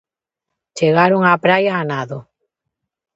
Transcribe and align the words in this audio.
Chegaron 0.77 1.21
á 1.31 1.33
praia 1.45 1.71
á 1.81 1.83
nado. 1.91 2.19